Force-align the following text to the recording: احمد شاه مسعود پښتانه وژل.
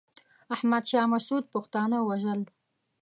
احمد 0.55 0.83
شاه 0.89 1.05
مسعود 1.13 1.43
پښتانه 1.53 1.97
وژل. 2.01 2.41